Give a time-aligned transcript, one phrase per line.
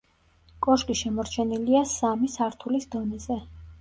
[0.67, 3.39] კოშკი შემორჩენილია სამი სართულის დონეზე.